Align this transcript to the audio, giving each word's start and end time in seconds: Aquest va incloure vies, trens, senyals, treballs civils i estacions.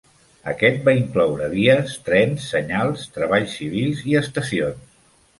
Aquest 0.51 0.79
va 0.85 0.93
incloure 0.99 1.49
vies, 1.51 1.93
trens, 2.07 2.47
senyals, 2.53 3.03
treballs 3.19 3.53
civils 3.59 4.01
i 4.13 4.17
estacions. 4.21 4.89